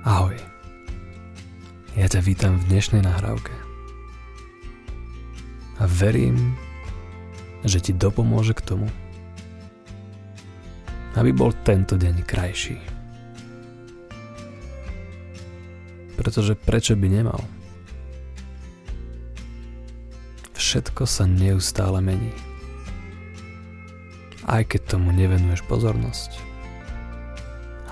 Ahoj. 0.00 0.32
Ja 1.92 2.08
ťa 2.08 2.24
vítam 2.24 2.56
v 2.56 2.72
dnešnej 2.72 3.04
nahrávke. 3.04 3.52
A 5.76 5.84
verím, 5.84 6.56
že 7.68 7.84
ti 7.84 7.92
dopomôže 7.92 8.56
k 8.56 8.64
tomu, 8.64 8.88
aby 11.20 11.36
bol 11.36 11.52
tento 11.68 12.00
deň 12.00 12.24
krajší. 12.24 12.80
Pretože 16.16 16.56
prečo 16.56 16.96
by 16.96 17.04
nemal? 17.20 17.44
Všetko 20.56 21.04
sa 21.04 21.28
neustále 21.28 22.00
mení. 22.00 22.32
Aj 24.48 24.64
keď 24.64 24.96
tomu 24.96 25.12
nevenuješ 25.12 25.60
pozornosť. 25.68 26.40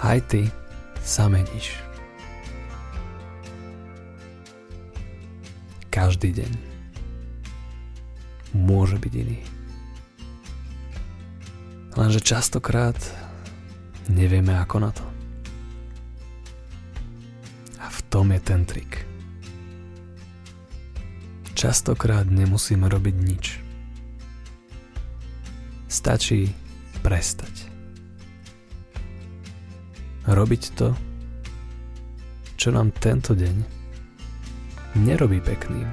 Aj 0.00 0.16
ty 0.24 0.48
sa 1.04 1.28
meníš. 1.28 1.87
Každý 5.98 6.30
deň 6.30 6.52
môže 8.54 9.02
byť 9.02 9.12
iný. 9.18 9.42
Lenže 11.98 12.22
častokrát 12.22 12.94
nevieme 14.06 14.54
ako 14.54 14.76
na 14.78 14.94
to. 14.94 15.02
A 17.82 17.90
v 17.90 18.00
tom 18.06 18.30
je 18.30 18.38
ten 18.38 18.62
trik. 18.62 19.02
Častokrát 21.58 22.30
nemusíme 22.30 22.86
robiť 22.86 23.14
nič. 23.18 23.58
Stačí 25.90 26.54
prestať. 27.02 27.66
Robiť 30.30 30.62
to, 30.78 30.94
čo 32.54 32.70
nám 32.70 32.94
tento 32.94 33.34
deň 33.34 33.77
nerobí 35.02 35.38
pekným. 35.42 35.86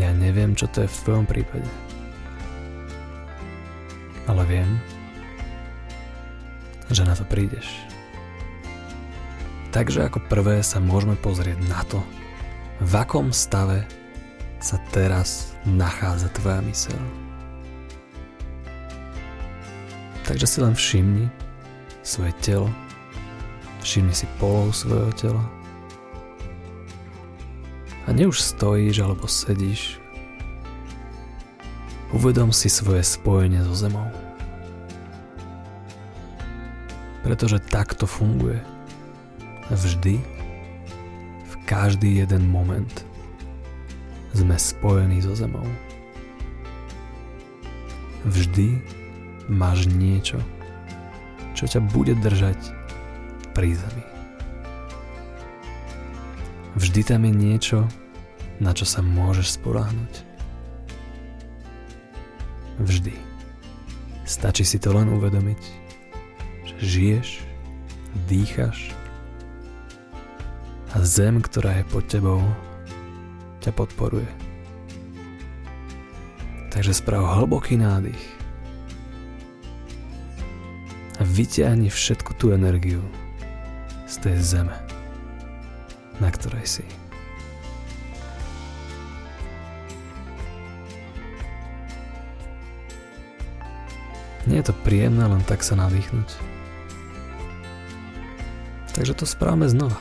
Ja 0.00 0.08
neviem, 0.16 0.56
čo 0.56 0.70
to 0.72 0.84
je 0.84 0.88
v 0.88 1.00
tvojom 1.04 1.26
prípade. 1.28 1.68
Ale 4.24 4.42
viem, 4.48 4.70
že 6.88 7.04
na 7.04 7.12
to 7.12 7.26
prídeš. 7.28 7.68
Takže 9.72 10.04
ako 10.04 10.20
prvé 10.28 10.60
sa 10.60 10.80
môžeme 10.80 11.16
pozrieť 11.16 11.58
na 11.68 11.80
to, 11.88 12.00
v 12.80 12.92
akom 12.92 13.32
stave 13.32 13.84
sa 14.60 14.76
teraz 14.92 15.56
nachádza 15.64 16.28
tvoja 16.36 16.60
myseľ. 16.60 17.00
Takže 20.22 20.46
si 20.46 20.58
len 20.62 20.74
všimni 20.76 21.26
svoje 22.04 22.32
telo, 22.44 22.68
Všimni 23.82 24.14
si 24.14 24.30
polov 24.38 24.70
svojho 24.78 25.10
tela. 25.18 25.44
A 28.06 28.14
ne 28.14 28.30
už 28.30 28.38
stojíš 28.38 29.02
alebo 29.02 29.26
sedíš. 29.26 29.98
Uvedom 32.14 32.54
si 32.54 32.70
svoje 32.70 33.02
spojenie 33.02 33.58
so 33.66 33.74
zemou. 33.74 34.06
Pretože 37.26 37.58
takto 37.58 38.06
funguje. 38.06 38.62
Vždy, 39.70 40.18
v 41.42 41.54
každý 41.66 42.22
jeden 42.22 42.46
moment 42.50 43.06
sme 44.30 44.54
spojení 44.58 45.22
so 45.22 45.34
zemou. 45.34 45.66
Vždy 48.26 48.78
máš 49.50 49.90
niečo, 49.90 50.38
čo 51.58 51.66
ťa 51.66 51.82
bude 51.90 52.14
držať 52.22 52.81
pri 53.52 53.76
zemi. 53.76 54.04
Vždy 56.76 57.00
tam 57.04 57.28
je 57.28 57.32
niečo, 57.32 57.78
na 58.56 58.72
čo 58.72 58.88
sa 58.88 59.04
môžeš 59.04 59.60
sporáhnuť. 59.60 60.14
Vždy. 62.80 63.14
Stačí 64.24 64.64
si 64.64 64.80
to 64.80 64.96
len 64.96 65.12
uvedomiť, 65.12 65.62
že 66.64 66.76
žiješ, 66.80 67.28
dýchaš 68.28 68.96
a 70.92 71.00
zem, 71.00 71.40
ktorá 71.40 71.80
je 71.80 71.84
pod 71.88 72.04
tebou, 72.04 72.40
ťa 73.64 73.72
podporuje. 73.72 74.28
Takže 76.72 76.92
sprav 76.96 77.40
hlboký 77.40 77.76
nádych 77.80 78.20
a 81.20 81.22
vyťahni 81.24 81.92
všetku 81.92 82.32
tú 82.36 82.52
energiu, 82.56 83.04
tej 84.22 84.38
zeme, 84.38 84.78
na 86.22 86.30
ktorej 86.30 86.78
si. 86.78 86.86
Nie 94.46 94.62
je 94.62 94.70
to 94.70 94.74
príjemné 94.86 95.26
len 95.26 95.42
tak 95.42 95.66
sa 95.66 95.74
nadýchnuť. 95.74 96.28
Takže 98.94 99.18
to 99.18 99.26
správame 99.26 99.66
znova. 99.66 99.98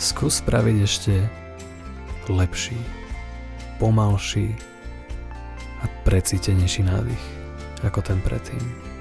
Skús 0.00 0.40
spraviť 0.40 0.76
ešte 0.80 1.14
lepší, 2.32 2.78
pomalší 3.76 4.56
a 5.84 5.88
precítenejší 6.08 6.88
nádych 6.88 7.24
ako 7.82 8.00
ten 8.00 8.18
predtým 8.22 8.91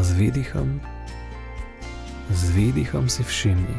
a 0.00 0.02
s 0.02 0.16
výdychom 0.16 0.80
s 2.30 2.54
výdychom 2.56 3.10
si 3.10 3.20
všimni, 3.20 3.76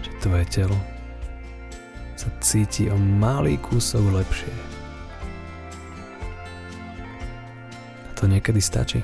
že 0.00 0.10
tvoje 0.24 0.46
telo 0.48 0.78
sa 2.16 2.30
cíti 2.38 2.86
o 2.86 2.96
malý 2.96 3.58
kúsok 3.58 4.14
lepšie. 4.14 4.54
A 8.08 8.10
to 8.14 8.24
niekedy 8.30 8.62
stačí. 8.62 9.02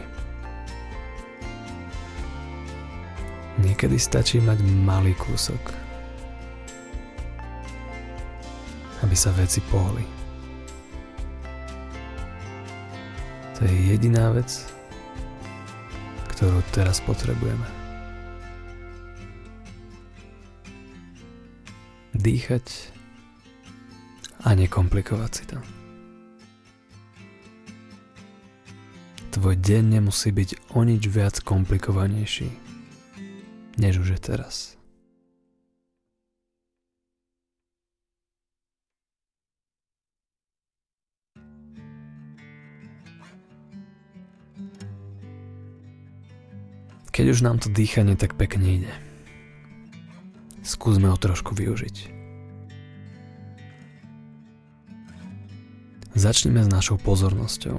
Niekedy 3.61 4.01
stačí 4.01 4.41
mať 4.41 4.65
malý 4.65 5.13
kúsok, 5.19 5.61
aby 9.05 9.17
sa 9.19 9.35
veci 9.37 9.61
pohli. 9.69 10.07
To 13.59 13.69
je 13.69 13.77
jediná 13.93 14.33
vec, 14.33 14.80
ktorú 16.41 16.65
teraz 16.73 17.05
potrebujeme. 17.05 17.69
Dýchať 22.17 22.65
a 24.49 24.57
nekomplikovať 24.57 25.31
si 25.37 25.45
to. 25.45 25.61
Tvoj 29.37 29.53
deň 29.61 30.01
nemusí 30.01 30.33
byť 30.33 30.73
o 30.73 30.81
nič 30.81 31.05
viac 31.13 31.37
komplikovanejší, 31.45 32.49
než 33.77 34.01
už 34.01 34.17
je 34.17 34.21
teraz. 34.25 34.80
Keď 47.21 47.37
už 47.37 47.45
nám 47.45 47.61
to 47.61 47.69
dýchanie 47.69 48.17
tak 48.17 48.33
pekne 48.33 48.81
ide. 48.81 48.93
Skúsme 50.65 51.13
ho 51.13 51.21
trošku 51.21 51.53
využiť. 51.53 52.09
Začneme 56.17 56.65
s 56.65 56.73
našou 56.73 56.97
pozornosťou. 56.97 57.77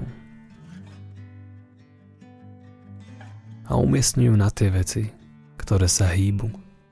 A 3.66 3.72
umiestni 3.82 4.30
ju 4.30 4.38
na 4.38 4.54
tie 4.54 4.70
veci, 4.70 5.10
ktoré 5.58 5.90
sa 5.90 6.14
hýbu 6.14 6.46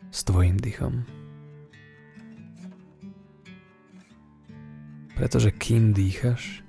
s 0.09 0.25
tvojim 0.25 0.57
dýchom. 0.57 1.05
Pretože 5.13 5.53
kým 5.53 5.93
dýchaš, 5.93 6.65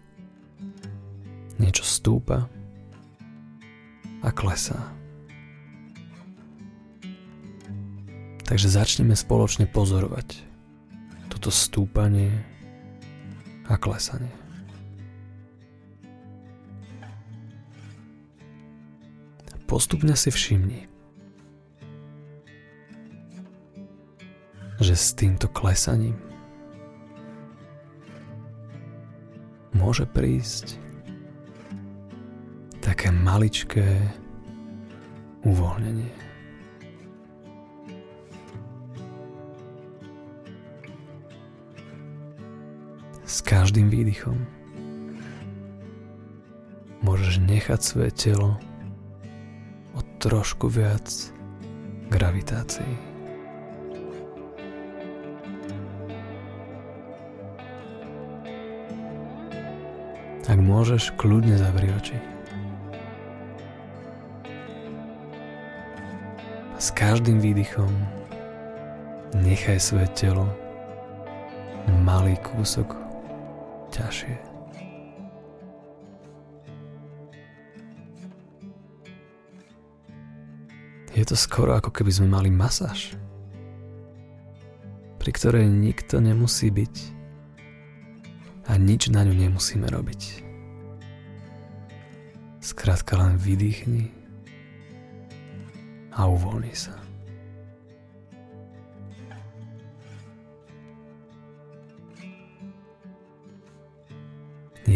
niečo 1.56 1.88
stúpa 1.88 2.52
a 4.20 4.28
klesá. 4.28 5.00
Takže 8.50 8.67
začneme 8.67 9.14
spoločne 9.14 9.70
pozorovať 9.70 10.43
toto 11.31 11.55
stúpanie 11.55 12.35
a 13.70 13.79
klesanie. 13.79 14.35
Postupne 19.70 20.19
si 20.19 20.35
všimni, 20.35 20.91
že 24.82 24.99
s 24.99 25.14
týmto 25.14 25.47
klesaním 25.47 26.19
môže 29.79 30.11
prísť 30.11 30.75
také 32.82 33.14
maličké 33.14 33.94
uvoľnenie. 35.47 36.29
Každým 43.50 43.91
výdychom 43.91 44.38
môžeš 47.02 47.43
nechať 47.43 47.81
svoje 47.82 48.11
telo 48.14 48.55
o 49.91 50.00
trošku 50.23 50.70
viac 50.70 51.02
gravitácii. 52.14 52.94
Ak 60.47 60.58
môžeš, 60.62 61.11
kľudne 61.19 61.58
zavri 61.58 61.91
oči. 61.91 62.19
S 66.79 66.94
každým 66.94 67.43
výdychom 67.43 67.91
nechaj 69.35 69.82
svoje 69.82 70.06
telo 70.14 70.47
malý 72.06 72.38
kúsok 72.47 73.00
ťažšie. 74.00 74.35
Je 81.11 81.25
to 81.29 81.37
skoro 81.37 81.76
ako 81.76 81.93
keby 81.93 82.08
sme 82.14 82.32
mali 82.32 82.49
masáž, 82.49 83.12
pri 85.20 85.31
ktorej 85.37 85.69
nikto 85.69 86.17
nemusí 86.17 86.73
byť 86.73 86.97
a 88.70 88.79
nič 88.79 89.11
na 89.11 89.26
ňu 89.26 89.35
nemusíme 89.35 89.85
robiť. 89.91 90.23
Skrátka 92.62 93.19
len 93.19 93.35
vydýchni 93.37 94.14
a 96.14 96.31
uvoľni 96.31 96.73
sa. 96.73 97.00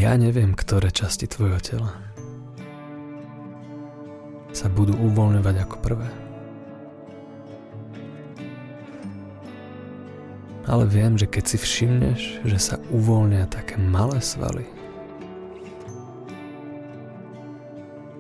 Ja 0.04 0.20
neviem, 0.20 0.52
ktoré 0.52 0.92
časti 0.92 1.24
tvojho 1.24 1.64
tela 1.64 1.96
sa 4.52 4.68
budú 4.68 4.92
uvoľňovať 5.00 5.56
ako 5.64 5.76
prvé. 5.80 6.04
Ale 10.68 10.84
viem, 10.92 11.16
že 11.16 11.24
keď 11.24 11.44
si 11.48 11.56
všimneš, 11.56 12.20
že 12.44 12.58
sa 12.60 12.76
uvoľnia 12.92 13.48
také 13.48 13.80
malé 13.80 14.20
svaly, 14.20 14.68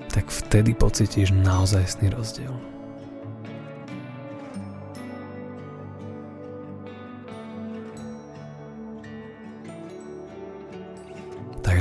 tak 0.08 0.32
vtedy 0.32 0.72
pocítiš 0.72 1.36
naozajstný 1.36 2.08
rozdiel. 2.08 2.73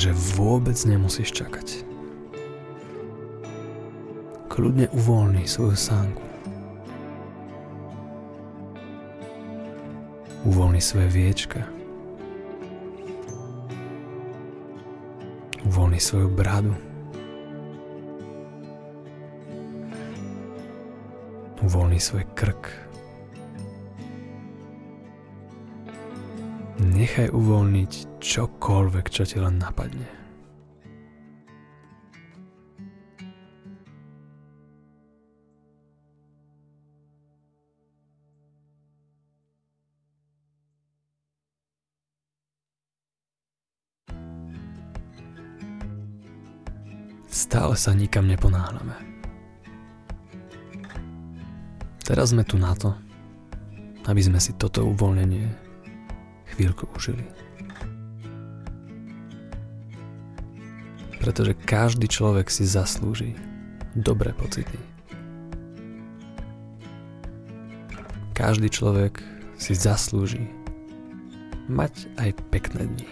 Takže 0.04 0.36
vôbec 0.36 0.76
nemusíš 0.84 1.32
čakať. 1.32 1.88
Kľudne 4.52 4.92
uvoľni 4.92 5.48
svoju 5.48 5.80
sánku. 5.80 6.20
Uvoľni 10.44 10.84
svoje 10.84 11.08
viečka. 11.08 11.64
Uvoľni 15.72 16.04
svoju 16.04 16.28
bradu. 16.36 16.76
Uvoľni 21.64 22.04
svoj 22.04 22.28
krk. 22.36 22.92
Nechaj 26.84 27.32
uvoľniť 27.32 28.20
čokoľvek, 28.20 29.06
čo 29.08 29.24
ti 29.24 29.40
len 29.40 29.56
napadne. 29.56 30.04
Stále 47.32 47.80
sa 47.80 47.96
nikam 47.96 48.28
neponáhľame. 48.28 48.94
Teraz 52.04 52.36
sme 52.36 52.44
tu 52.44 52.60
na 52.60 52.76
to, 52.76 52.92
aby 54.04 54.20
sme 54.20 54.38
si 54.44 54.52
toto 54.60 54.84
uvoľnenie 54.84 55.63
chvíľku 56.54 56.86
užili. 56.94 57.26
Pretože 61.18 61.56
každý 61.56 62.06
človek 62.12 62.52
si 62.52 62.68
zaslúži 62.68 63.34
dobré 63.96 64.36
pocity. 64.36 64.78
Každý 68.34 68.68
človek 68.68 69.24
si 69.56 69.78
zaslúži 69.78 70.50
mať 71.72 72.10
aj 72.20 72.30
pekné 72.52 72.84
dni. 72.90 73.12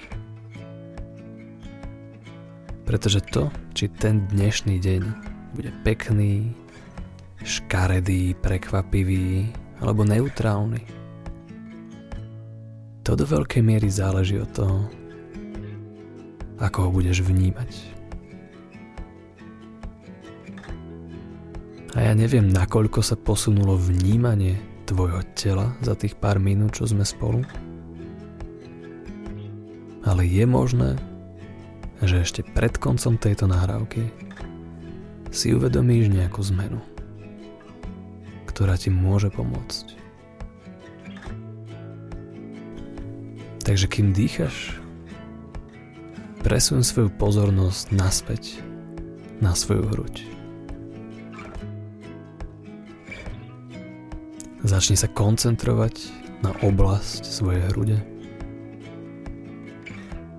Pretože 2.84 3.24
to, 3.32 3.48
či 3.72 3.88
ten 3.88 4.28
dnešný 4.28 4.82
deň 4.84 5.02
bude 5.56 5.72
pekný, 5.88 6.52
škaredý, 7.46 8.36
prekvapivý 8.44 9.48
alebo 9.80 10.04
neutrálny, 10.04 11.01
to 13.02 13.18
do 13.18 13.26
veľkej 13.26 13.62
miery 13.66 13.90
záleží 13.90 14.38
od 14.38 14.50
toho, 14.54 14.78
ako 16.62 16.78
ho 16.86 16.90
budeš 16.94 17.26
vnímať. 17.26 17.72
A 21.92 22.08
ja 22.08 22.14
neviem, 22.16 22.48
nakoľko 22.48 23.04
sa 23.04 23.20
posunulo 23.20 23.76
vnímanie 23.76 24.56
tvojho 24.88 25.28
tela 25.36 25.76
za 25.84 25.92
tých 25.98 26.16
pár 26.16 26.40
minút, 26.40 26.78
čo 26.78 26.88
sme 26.88 27.04
spolu. 27.04 27.44
Ale 30.08 30.24
je 30.24 30.46
možné, 30.48 30.96
že 32.00 32.24
ešte 32.24 32.42
pred 32.48 32.74
koncom 32.80 33.20
tejto 33.20 33.46
nahrávky 33.46 34.08
si 35.36 35.52
uvedomíš 35.52 36.10
nejakú 36.10 36.42
zmenu, 36.48 36.80
ktorá 38.48 38.80
ti 38.80 38.88
môže 38.88 39.28
pomôcť. 39.28 40.01
Takže 43.72 43.88
kým 43.88 44.12
dýchaš, 44.12 44.76
presun 46.44 46.84
svoju 46.84 47.08
pozornosť 47.08 47.96
naspäť 47.96 48.60
na 49.40 49.56
svoju 49.56 49.88
hruď. 49.96 50.28
Začni 54.68 55.00
sa 55.00 55.08
koncentrovať 55.08 56.04
na 56.44 56.52
oblasť 56.68 57.24
svojej 57.24 57.64
hrude, 57.72 58.04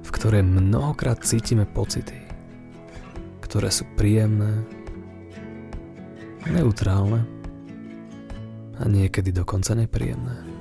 v 0.04 0.10
ktorej 0.12 0.44
mnohokrát 0.44 1.24
cítime 1.24 1.64
pocity, 1.64 2.20
ktoré 3.40 3.72
sú 3.72 3.88
príjemné, 3.96 4.60
neutrálne 6.52 7.24
a 8.76 8.84
niekedy 8.84 9.32
dokonca 9.32 9.72
nepríjemné. 9.72 10.51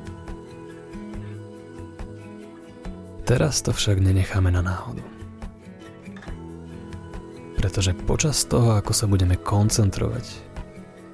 Teraz 3.31 3.63
to 3.63 3.71
však 3.71 4.03
nenecháme 4.03 4.51
na 4.51 4.59
náhodu. 4.59 4.99
Pretože 7.55 7.95
počas 8.03 8.43
toho, 8.43 8.75
ako 8.75 8.91
sa 8.91 9.07
budeme 9.07 9.39
koncentrovať 9.39 10.27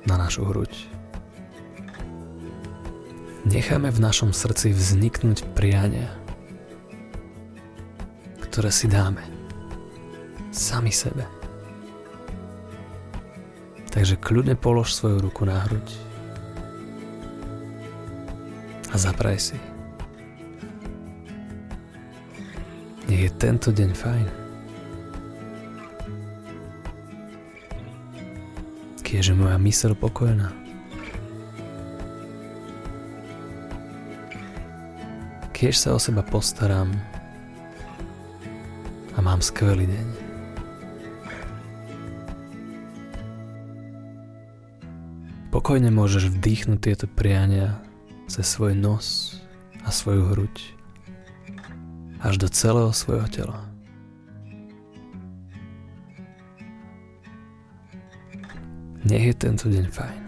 na 0.09 0.17
našu 0.17 0.49
hruď, 0.49 0.73
necháme 3.45 3.93
v 3.93 4.01
našom 4.01 4.33
srdci 4.33 4.73
vzniknúť 4.73 5.45
priania, 5.53 6.09
ktoré 8.49 8.73
si 8.73 8.89
dáme 8.89 9.21
sami 10.49 10.89
sebe. 10.89 11.21
Takže 13.93 14.17
kľudne 14.17 14.57
polož 14.57 14.89
svoju 14.89 15.21
ruku 15.21 15.45
na 15.45 15.69
hruď 15.69 15.85
a 18.89 18.97
zapraj 18.97 19.37
si. 19.53 19.76
Nech 23.07 23.23
je 23.23 23.31
tento 23.39 23.71
deň 23.71 23.91
fajn. 23.95 24.27
Kieže 28.99 29.31
moja 29.31 29.55
mysel 29.63 29.95
pokojná. 29.95 30.51
Kiež 35.55 35.79
sa 35.79 35.95
o 35.95 35.99
seba 36.03 36.19
postaram 36.19 36.91
a 39.15 39.23
mám 39.23 39.39
skvelý 39.39 39.87
deň. 39.87 40.07
Pokojne 45.49 45.89
môžeš 45.89 46.29
vdýchnuť 46.35 46.79
tieto 46.83 47.07
priania 47.07 47.79
cez 48.27 48.43
svoj 48.45 48.75
nos 48.75 49.39
a 49.81 49.89
svoju 49.89 50.35
hruď 50.35 50.76
až 52.27 52.35
do 52.37 52.49
celého 52.51 52.91
svojho 52.91 53.27
tela. 53.31 53.63
Nech 59.07 59.31
je 59.31 59.35
tento 59.39 59.71
deň 59.71 59.85
fajn. 59.87 60.21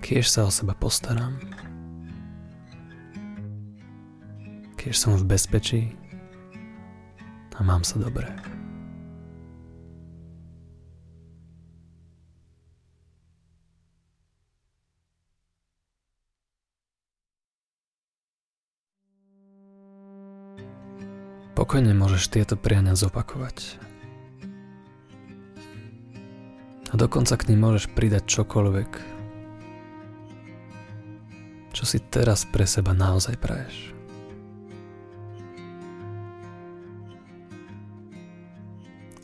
Kiež 0.00 0.24
sa 0.32 0.48
o 0.48 0.50
seba 0.50 0.72
postaram. 0.72 1.36
Kiež 4.80 4.96
som 4.96 5.12
v 5.20 5.28
bezpečí 5.28 5.92
a 7.52 7.60
mám 7.60 7.84
sa 7.84 8.00
dobre. 8.00 8.47
Pokojne 21.68 21.92
môžeš 21.92 22.32
tieto 22.32 22.56
priania 22.56 22.96
zopakovať. 22.96 23.76
A 26.88 26.96
dokonca 26.96 27.36
k 27.36 27.52
ním 27.52 27.60
môžeš 27.60 27.92
pridať 27.92 28.24
čokoľvek, 28.24 28.90
čo 31.76 31.84
si 31.84 32.00
teraz 32.08 32.48
pre 32.48 32.64
seba 32.64 32.96
naozaj 32.96 33.36
praješ. 33.36 33.92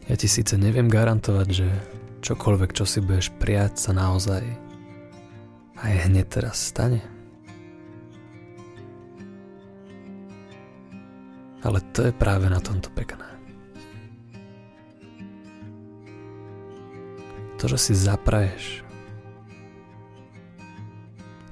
Ja 0.05 0.13
ti 0.13 0.29
síce 0.29 0.61
neviem 0.61 0.93
garantovať, 0.93 1.49
že 1.49 1.73
čokoľvek, 2.21 2.77
čo 2.77 2.85
si 2.85 3.01
budeš 3.01 3.33
prijať, 3.41 3.89
sa 3.89 3.97
naozaj 3.97 4.45
aj 5.81 5.93
hneď 6.13 6.29
teraz 6.29 6.61
stane. 6.61 7.14
Ale 11.65 11.81
to 11.97 12.09
je 12.09 12.13
práve 12.13 12.47
na 12.53 12.61
tomto 12.61 12.93
pekné. 12.93 13.25
To, 17.57 17.65
že 17.65 17.79
si 17.81 17.93
zapraješ 17.97 18.85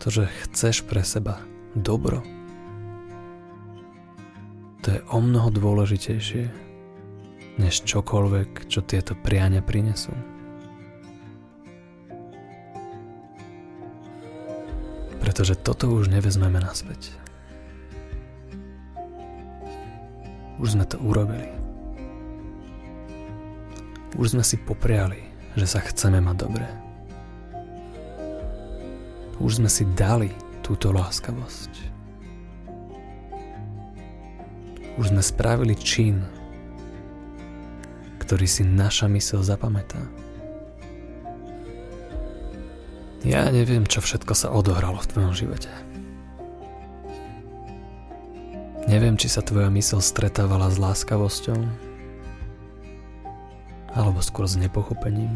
to, 0.02 0.11
že 0.11 0.26
chceš 0.50 0.83
pre 0.83 1.07
seba 1.07 1.38
dobro, 1.78 2.26
to 4.83 4.90
je 4.90 5.00
o 5.14 5.23
mnoho 5.23 5.47
dôležitejšie, 5.54 6.50
než 7.62 7.87
čokoľvek, 7.87 8.66
čo 8.66 8.83
tieto 8.83 9.14
priania 9.14 9.62
prinesú. 9.62 10.11
Pretože 15.23 15.54
toto 15.54 15.87
už 15.87 16.11
nevezmeme 16.11 16.59
naspäť. 16.59 17.22
Už 20.62 20.78
sme 20.78 20.87
to 20.87 20.97
urobili. 21.02 21.50
Už 24.14 24.38
sme 24.38 24.47
si 24.47 24.54
popriali, 24.62 25.19
že 25.59 25.66
sa 25.66 25.83
chceme 25.83 26.23
mať 26.23 26.37
dobre 26.38 26.66
už 29.42 29.59
sme 29.59 29.66
si 29.66 29.83
dali 29.99 30.31
túto 30.62 30.95
láskavosť. 30.95 31.90
Už 35.02 35.11
sme 35.11 35.19
spravili 35.19 35.75
čin, 35.75 36.23
ktorý 38.23 38.47
si 38.47 38.62
naša 38.62 39.11
mysel 39.11 39.42
zapamätá. 39.42 39.99
Ja 43.26 43.50
neviem, 43.50 43.83
čo 43.87 43.99
všetko 43.99 44.35
sa 44.35 44.54
odohralo 44.54 45.02
v 45.02 45.11
tvojom 45.11 45.35
živote. 45.35 45.71
Neviem, 48.92 49.16
či 49.16 49.32
sa 49.32 49.40
tvoja 49.40 49.72
mysel 49.72 50.04
stretávala 50.04 50.68
s 50.68 50.76
láskavosťou, 50.76 51.56
alebo 53.96 54.20
skôr 54.20 54.44
s 54.44 54.61
nepochopením. 54.61 55.32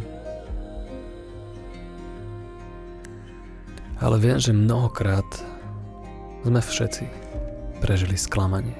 Ale 3.96 4.20
viem, 4.20 4.36
že 4.36 4.52
mnohokrát 4.52 5.24
sme 6.44 6.60
všetci 6.60 7.08
prežili 7.80 8.20
sklamanie. 8.20 8.76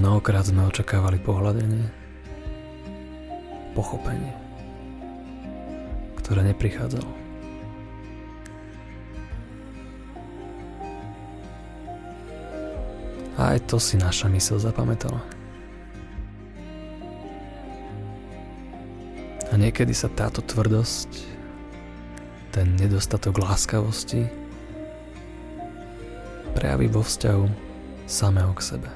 Mnohokrát 0.00 0.48
sme 0.48 0.64
očakávali 0.64 1.20
pohľadenie, 1.20 1.92
pochopenie, 3.76 4.32
ktoré 6.24 6.40
neprichádzalo. 6.56 7.29
A 13.40 13.56
aj 13.56 13.72
to 13.72 13.80
si 13.80 13.96
naša 13.96 14.28
mysl 14.28 14.60
zapamätala. 14.60 15.24
A 19.48 19.56
niekedy 19.56 19.96
sa 19.96 20.12
táto 20.12 20.44
tvrdosť, 20.44 21.08
ten 22.52 22.76
nedostatok 22.76 23.40
láskavosti 23.40 24.28
prejaví 26.52 26.92
vo 26.92 27.00
vzťahu 27.00 27.46
samého 28.04 28.52
k 28.52 28.76
sebe. 28.76 28.90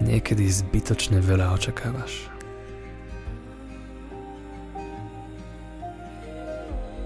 Niekedy 0.00 0.48
zbytočne 0.48 1.20
veľa 1.20 1.52
očakávaš. 1.52 2.32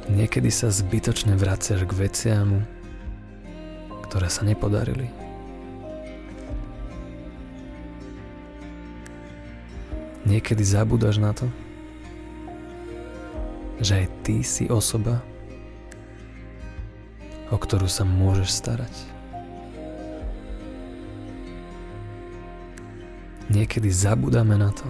Niekedy 0.06 0.48
sa 0.54 0.70
zbytočne 0.70 1.34
vraciaš 1.34 1.82
k 1.84 1.92
veciam, 1.92 2.64
ktoré 4.06 4.30
sa 4.30 4.46
nepodarili. 4.46 5.10
Niekedy 10.26 10.62
zabúdaš 10.66 11.22
na 11.22 11.30
to, 11.30 11.46
že 13.78 14.02
aj 14.02 14.06
ty 14.26 14.42
si 14.42 14.66
osoba, 14.66 15.22
o 17.50 17.56
ktorú 17.58 17.86
sa 17.86 18.02
môžeš 18.02 18.50
starať. 18.50 18.94
Niekedy 23.46 23.86
zabudáme 23.86 24.58
na 24.58 24.74
to, 24.74 24.86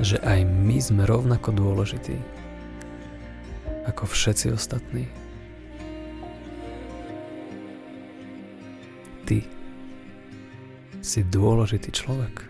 že 0.00 0.16
aj 0.24 0.48
my 0.48 0.80
sme 0.80 1.04
rovnako 1.04 1.52
dôležití 1.52 2.16
ako 3.84 4.08
všetci 4.08 4.56
ostatní. 4.56 5.04
Ty 9.24 9.40
si 11.00 11.20
dôležitý 11.24 11.92
človek. 11.92 12.44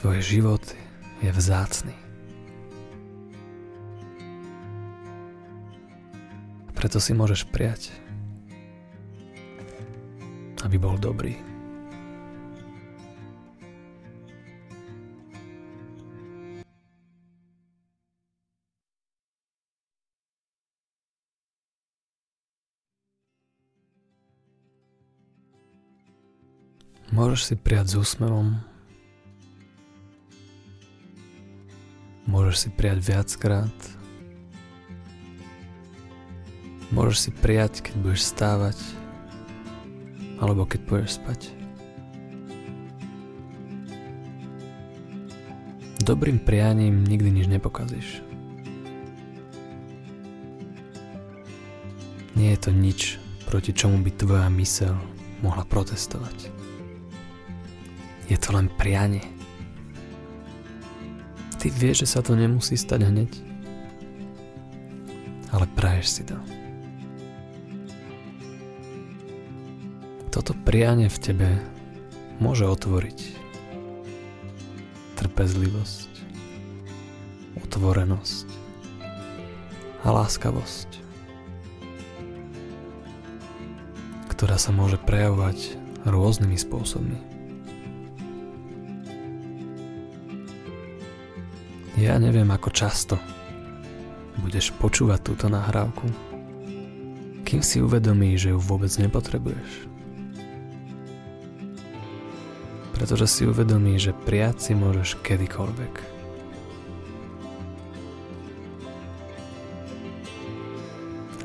Tvoj 0.00 0.20
život 0.24 0.64
je 1.20 1.28
vzácný. 1.32 1.96
Preto 6.76 7.00
si 7.00 7.16
môžeš 7.16 7.48
prijať, 7.48 7.92
aby 10.64 10.76
bol 10.76 11.00
dobrý. 11.00 11.55
Môžeš 27.36 27.52
si 27.52 27.60
prijať 27.60 27.86
s 27.92 27.94
úsmevom 28.00 28.56
Môžeš 32.24 32.56
si 32.56 32.68
prijať 32.72 33.12
viackrát. 33.12 33.76
Môžeš 36.96 37.28
si 37.28 37.30
prijať, 37.36 37.84
keď 37.84 37.94
budeš 38.00 38.24
stávať, 38.24 38.80
alebo 40.40 40.64
keď 40.64 40.80
budeš 40.88 41.20
spať. 41.20 41.52
Dobrým 46.08 46.40
prianím 46.40 47.04
nikdy 47.04 47.36
nič 47.36 47.52
nepokazíš. 47.52 48.24
Nie 52.32 52.56
je 52.56 52.60
to 52.64 52.72
nič, 52.72 53.20
proti 53.44 53.76
čomu 53.76 54.00
by 54.00 54.08
tvoja 54.16 54.48
mysel 54.56 54.96
mohla 55.44 55.68
protestovať. 55.68 56.55
To 58.46 58.54
len 58.54 58.70
prianie. 58.78 59.26
Ty 61.58 61.66
vieš, 61.74 62.06
že 62.06 62.14
sa 62.14 62.20
to 62.22 62.38
nemusí 62.38 62.78
stať 62.78 63.10
hneď. 63.10 63.32
Praješ 65.76 66.08
si 66.08 66.22
to. 66.24 66.40
Toto 70.32 70.56
prianie 70.64 71.12
v 71.12 71.18
tebe 71.20 71.48
môže 72.40 72.64
otvoriť 72.64 73.36
trpezlivosť, 75.20 76.10
otvorenosť 77.60 78.48
a 80.00 80.08
láskavosť, 80.16 80.88
ktorá 84.32 84.56
sa 84.56 84.72
môže 84.72 84.96
prejavovať 84.96 85.76
rôznymi 86.08 86.56
spôsobmi. 86.56 87.35
Ja 91.96 92.20
neviem, 92.20 92.44
ako 92.52 92.68
často 92.76 93.16
budeš 94.44 94.68
počúvať 94.76 95.32
túto 95.32 95.48
nahrávku, 95.48 96.04
kým 97.48 97.64
si 97.64 97.80
uvedomí, 97.80 98.36
že 98.36 98.52
ju 98.52 98.60
vôbec 98.60 98.92
nepotrebuješ. 99.00 99.88
Pretože 102.92 103.24
si 103.24 103.42
uvedomí, 103.48 103.96
že 103.96 104.12
prijať 104.12 104.56
si 104.60 104.72
môžeš 104.76 105.16
kedykoľvek. 105.24 105.94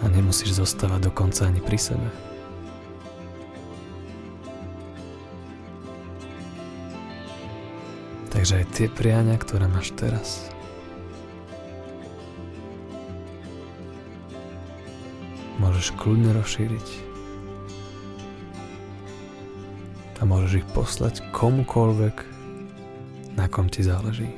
A 0.03 0.05
nemusíš 0.11 0.59
zostávať 0.59 1.07
dokonca 1.07 1.47
ani 1.47 1.63
pri 1.63 1.79
sebe. 1.79 2.30
Aj 8.57 8.65
tie 8.75 8.87
priania, 8.89 9.37
ktoré 9.39 9.69
máš 9.69 9.93
teraz, 9.93 10.49
môžeš 15.61 15.93
kľudne 15.99 16.33
rozšíriť. 16.35 16.87
A 20.21 20.25
môžeš 20.25 20.61
ich 20.61 20.67
poslať 20.73 21.21
komukolvek, 21.33 22.25
na 23.37 23.45
kom 23.49 23.69
ti 23.69 23.81
záleží. 23.81 24.29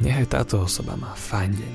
Nechaj 0.00 0.26
táto 0.32 0.64
osoba 0.64 0.96
má 0.96 1.12
fajn 1.12 1.50
deň. 1.60 1.74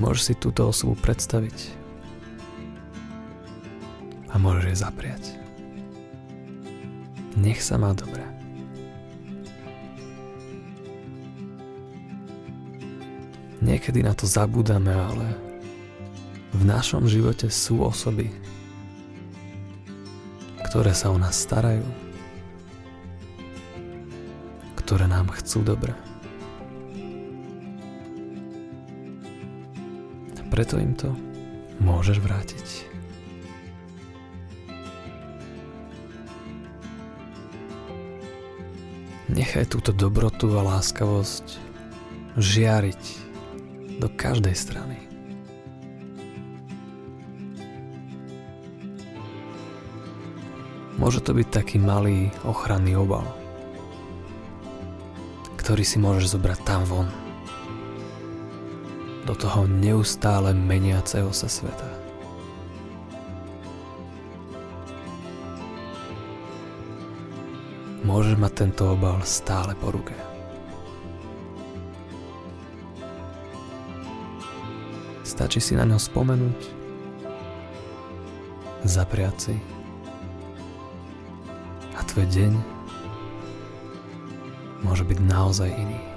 Môžeš 0.00 0.22
si 0.22 0.34
túto 0.36 0.68
osobu 0.68 0.96
predstaviť 1.00 1.79
a 4.40 4.44
môžeš 4.48 4.64
jej 4.72 4.78
zapriať. 4.80 5.24
Nech 7.36 7.60
sa 7.60 7.76
má 7.76 7.92
dobre. 7.92 8.24
Niekedy 13.60 14.00
na 14.00 14.16
to 14.16 14.24
zabúdame, 14.24 14.88
ale 14.88 15.36
v 16.56 16.64
našom 16.64 17.04
živote 17.04 17.52
sú 17.52 17.84
osoby, 17.84 18.32
ktoré 20.72 20.96
sa 20.96 21.12
o 21.12 21.20
nás 21.20 21.36
starajú, 21.36 21.84
ktoré 24.80 25.04
nám 25.04 25.28
chcú 25.36 25.60
dobre. 25.60 25.92
Preto 30.48 30.80
im 30.80 30.96
to 30.96 31.12
môžeš 31.84 32.18
vrátiť. 32.24 32.99
Nechaj 39.30 39.70
túto 39.70 39.94
dobrotu 39.94 40.50
a 40.58 40.66
láskavosť 40.66 41.54
žiariť 42.34 43.02
do 44.02 44.10
každej 44.10 44.58
strany. 44.58 44.98
Môže 50.98 51.22
to 51.22 51.30
byť 51.30 51.46
taký 51.46 51.78
malý 51.78 52.34
ochranný 52.42 52.98
obal, 52.98 53.24
ktorý 55.62 55.86
si 55.86 56.02
môžeš 56.02 56.34
zobrať 56.34 56.58
tam 56.66 56.82
von, 56.90 57.08
do 59.30 59.34
toho 59.38 59.70
neustále 59.70 60.50
meniaceho 60.50 61.30
sa 61.30 61.46
sveta. 61.46 61.99
Môžeš 68.20 68.36
mať 68.36 68.52
tento 68.52 68.84
obal 68.84 69.16
stále 69.24 69.72
po 69.80 69.96
ruke. 69.96 70.12
Stačí 75.24 75.56
si 75.56 75.72
na 75.72 75.88
ňo 75.88 75.96
spomenúť, 75.96 76.60
zapriať 78.84 79.36
si 79.40 79.56
a 81.96 82.04
tvoj 82.04 82.28
deň 82.28 82.52
môže 84.84 85.08
byť 85.08 85.18
naozaj 85.24 85.72
iný. 85.72 86.09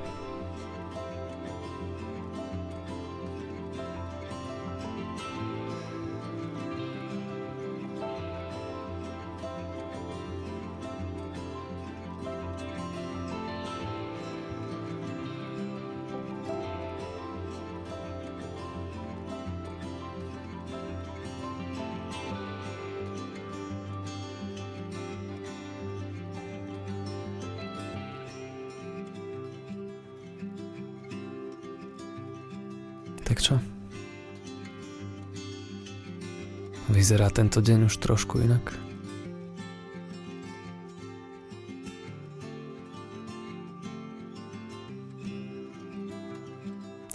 Vyzerá 36.91 37.31
tento 37.31 37.63
deň 37.63 37.87
už 37.87 37.95
trošku 37.95 38.43
inak? 38.43 38.75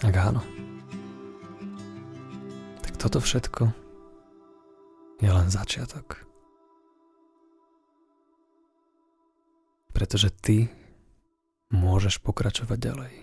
Ak 0.01 0.15
áno, 0.15 0.41
tak 2.81 2.97
toto 2.97 3.21
všetko 3.21 3.69
je 5.21 5.29
len 5.29 5.47
začiatok. 5.53 6.25
Pretože 9.93 10.33
ty 10.33 10.71
môžeš 11.69 12.23
pokračovať 12.25 12.77
ďalej. 12.79 13.13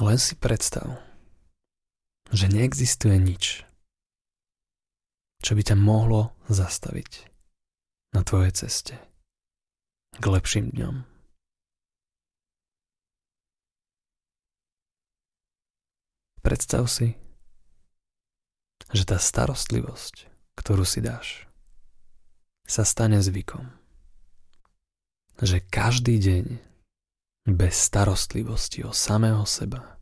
Len 0.00 0.18
si 0.20 0.32
predstav, 0.38 0.96
že 2.36 2.52
neexistuje 2.52 3.16
nič, 3.16 3.64
čo 5.40 5.56
by 5.56 5.62
ťa 5.64 5.76
mohlo 5.80 6.36
zastaviť 6.52 7.32
na 8.12 8.20
tvojej 8.20 8.52
ceste 8.52 9.00
k 10.20 10.24
lepším 10.24 10.68
dňom. 10.76 10.96
Predstav 16.44 16.84
si, 16.92 17.16
že 18.92 19.08
tá 19.08 19.16
starostlivosť, 19.16 20.28
ktorú 20.60 20.84
si 20.84 21.00
dáš, 21.00 21.48
sa 22.68 22.84
stane 22.84 23.18
zvykom. 23.18 23.66
Že 25.40 25.64
každý 25.72 26.20
deň 26.20 26.44
bez 27.48 27.74
starostlivosti 27.80 28.84
o 28.84 28.92
samého 28.92 29.42
seba, 29.48 29.95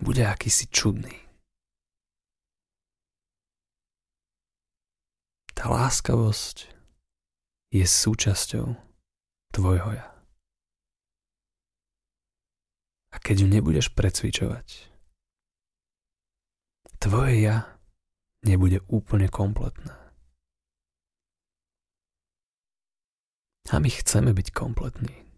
bude 0.00 0.24
akýsi 0.24 0.66
čudný. 0.72 1.12
Tá 5.52 5.68
láskavosť 5.68 6.72
je 7.70 7.84
súčasťou 7.84 8.66
tvojho 9.52 9.90
ja. 9.92 10.08
A 13.12 13.16
keď 13.20 13.44
ju 13.44 13.48
nebudeš 13.52 13.92
precvičovať, 13.92 14.88
tvoje 16.96 17.44
ja 17.44 17.76
nebude 18.40 18.80
úplne 18.88 19.28
kompletné. 19.28 19.92
A 23.70 23.78
my 23.78 23.86
chceme 23.86 24.34
byť 24.34 24.48
kompletní. 24.50 25.29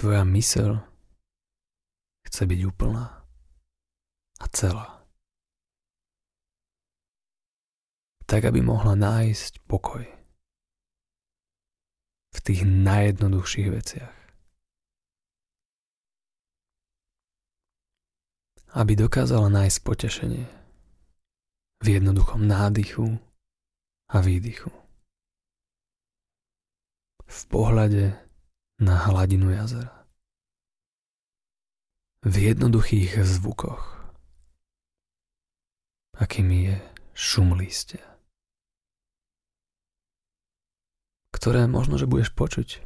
Tvoja 0.00 0.24
mysel 0.32 0.80
chce 2.24 2.48
byť 2.48 2.60
úplná 2.64 3.20
a 4.40 4.46
celá. 4.48 5.00
tak 8.30 8.46
aby 8.46 8.62
mohla 8.62 8.94
nájsť 8.94 9.66
pokoj 9.66 10.06
v 12.30 12.38
tých 12.38 12.62
najjednoduchších 12.62 13.68
veciach. 13.74 14.16
Aby 18.70 18.94
dokázala 18.94 19.50
nájsť 19.50 19.78
potešenie 19.82 20.46
v 21.82 21.86
jednoduchom 21.90 22.46
nádychu 22.46 23.18
a 24.14 24.22
výdychu. 24.22 24.70
V 27.26 27.40
pohľade 27.50 28.14
na 28.80 28.96
hladinu 28.96 29.52
jazera. 29.52 29.92
V 32.24 32.34
jednoduchých 32.52 33.20
zvukoch, 33.24 33.80
akými 36.16 36.56
je 36.68 36.76
šum 37.16 37.56
lístia. 37.56 38.10
ktoré 41.40 41.64
možno, 41.64 41.96
že 41.96 42.04
budeš 42.04 42.36
počuť 42.36 42.84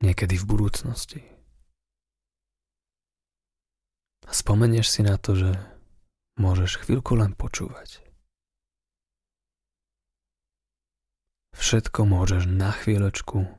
niekedy 0.00 0.40
v 0.40 0.48
budúcnosti. 0.48 1.20
A 4.24 4.32
spomenieš 4.32 4.88
si 4.88 5.04
na 5.04 5.20
to, 5.20 5.36
že 5.36 5.52
môžeš 6.40 6.80
chvíľku 6.80 7.12
len 7.12 7.36
počúvať. 7.36 8.00
Všetko 11.52 12.08
môžeš 12.08 12.48
na 12.48 12.72
chvíľočku 12.72 13.52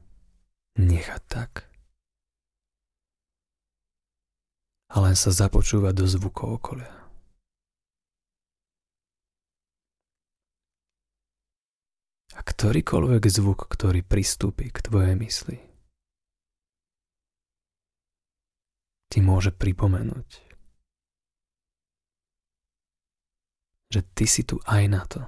nechať 0.80 1.22
tak. 1.28 1.52
A 4.92 5.04
len 5.04 5.16
sa 5.18 5.34
započúvať 5.34 5.94
do 5.98 6.06
zvukov 6.08 6.62
okolia. 6.62 7.06
a 12.36 12.42
ktorýkoľvek 12.44 13.24
zvuk, 13.32 13.72
ktorý 13.72 14.04
pristúpi 14.04 14.68
k 14.68 14.84
tvojej 14.84 15.16
mysli, 15.16 15.58
ti 19.08 19.20
môže 19.24 19.56
pripomenúť, 19.56 20.30
že 23.88 24.02
ty 24.12 24.28
si 24.28 24.44
tu 24.44 24.60
aj 24.68 24.84
na 24.92 25.02
to, 25.08 25.24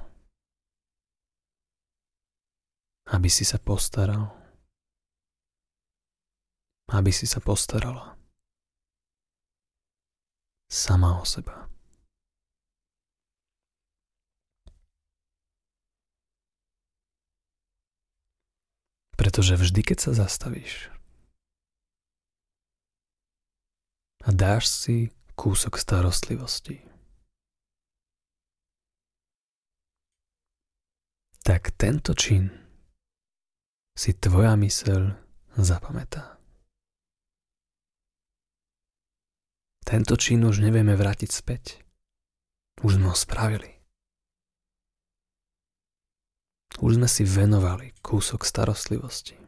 aby 3.15 3.31
si 3.31 3.47
sa 3.47 3.55
postaral, 3.55 4.36
aby 6.87 7.11
si 7.11 7.27
sa 7.27 7.43
postarala 7.43 8.15
sama 10.71 11.19
o 11.19 11.25
seba. 11.27 11.67
Pretože 19.17 19.57
vždy, 19.57 19.81
keď 19.81 19.97
sa 19.97 20.11
zastavíš 20.13 20.93
a 24.23 24.29
dáš 24.31 24.69
si 24.69 25.11
kúsok 25.33 25.75
starostlivosti, 25.75 26.85
tak 31.41 31.73
tento 31.79 32.13
čin 32.13 32.53
si 33.97 34.13
tvoja 34.13 34.53
myseľ 34.53 35.17
zapamätá. 35.57 36.36
Tento 39.87 40.19
čin 40.19 40.43
už 40.43 40.59
nevieme 40.59 40.99
vrátiť 40.99 41.31
späť. 41.31 41.79
Už 42.83 42.99
sme 42.99 43.07
ho 43.07 43.15
spravili. 43.15 43.79
Už 46.83 46.99
sme 46.99 47.07
si 47.07 47.23
venovali 47.23 47.95
kúsok 48.03 48.43
starostlivosti. 48.43 49.39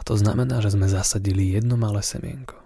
A 0.00 0.02
to 0.02 0.16
znamená, 0.16 0.64
že 0.64 0.72
sme 0.72 0.88
zasadili 0.88 1.52
jedno 1.52 1.76
malé 1.76 2.00
semienko, 2.00 2.56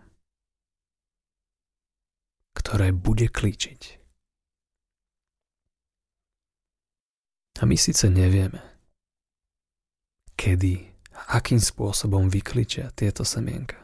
ktoré 2.55 2.95
bude 2.95 3.27
klíčiť. 3.27 3.99
A 7.59 7.67
my 7.67 7.75
síce 7.75 8.07
nevieme, 8.07 8.63
kedy 10.39 10.94
akým 11.15 11.63
spôsobom 11.63 12.27
vykličia 12.29 12.91
tieto 12.95 13.23
semienka. 13.23 13.79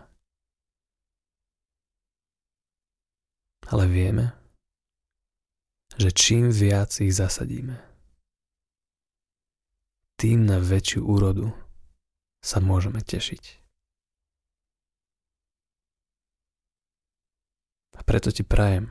Ale 3.70 3.86
vieme, 3.86 4.34
že 5.94 6.10
čím 6.10 6.50
viac 6.50 6.90
ich 6.98 7.14
zasadíme, 7.14 7.78
tým 10.18 10.44
na 10.44 10.58
väčšiu 10.58 11.06
úrodu 11.06 11.54
sa 12.42 12.58
môžeme 12.58 13.00
tešiť. 13.00 13.62
A 17.96 18.00
preto 18.02 18.32
ti 18.32 18.40
prajem, 18.40 18.88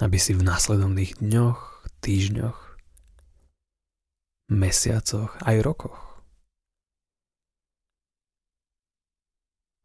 aby 0.00 0.20
si 0.20 0.36
v 0.36 0.44
následovných 0.44 1.16
dňoch, 1.24 1.88
týždňoch, 2.04 2.65
mesiacoch 4.48 5.38
aj 5.42 5.56
rokoch 5.62 6.06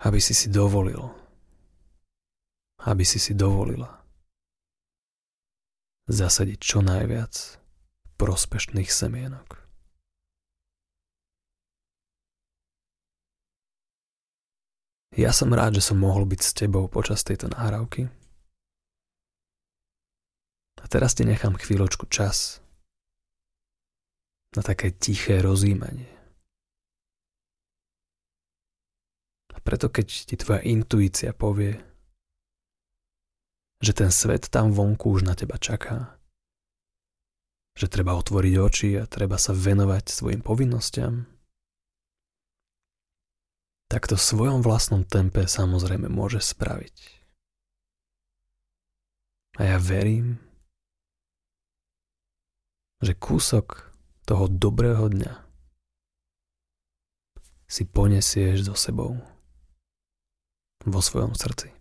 aby 0.02 0.18
si 0.18 0.34
si 0.34 0.50
dovolil, 0.50 1.14
aby 2.90 3.06
si 3.06 3.22
si 3.22 3.38
dovolila 3.38 4.02
zasadiť 6.10 6.58
čo 6.58 6.82
najviac 6.82 7.62
prospešných 8.18 8.90
semienok. 8.90 9.62
Ja 15.12 15.36
som 15.36 15.54
rád, 15.54 15.78
že 15.78 15.86
som 15.86 16.02
mohol 16.02 16.26
byť 16.26 16.42
s 16.42 16.52
tebou 16.56 16.88
počas 16.88 17.22
tejto 17.22 17.52
nahrávky. 17.52 18.08
A 20.82 20.86
teraz 20.90 21.14
ti 21.14 21.28
nechám 21.28 21.60
chvíľočku 21.60 22.10
čas 22.10 22.64
na 24.56 24.62
také 24.62 24.92
tiché 24.92 25.40
rozímanie. 25.40 26.12
A 29.56 29.58
preto 29.64 29.88
keď 29.88 30.08
ti 30.08 30.36
tvoja 30.36 30.60
intuícia 30.64 31.32
povie, 31.32 31.80
že 33.82 33.98
ten 33.98 34.14
svet 34.14 34.52
tam 34.52 34.72
vonku 34.72 35.18
už 35.18 35.26
na 35.26 35.34
teba 35.34 35.58
čaká. 35.58 36.20
Že 37.76 37.88
treba 37.88 38.20
otvoriť 38.20 38.54
oči 38.60 38.90
a 39.00 39.10
treba 39.10 39.40
sa 39.40 39.56
venovať 39.56 40.12
svojim 40.12 40.44
povinnostiam. 40.44 41.26
Tak 43.90 44.08
to 44.08 44.16
v 44.16 44.24
svojom 44.24 44.60
vlastnom 44.64 45.04
tempe 45.04 45.48
samozrejme 45.48 46.08
môže 46.08 46.40
spraviť. 46.40 46.96
A 49.60 49.76
ja 49.76 49.78
verím, 49.82 50.40
že 53.04 53.12
kúsok 53.18 53.91
toho 54.26 54.48
dobrého 54.48 55.10
dňa 55.10 55.52
si 57.72 57.88
ponesieš 57.88 58.68
so 58.68 58.76
sebou 58.76 59.16
vo 60.84 61.00
svojom 61.00 61.32
srdci. 61.32 61.72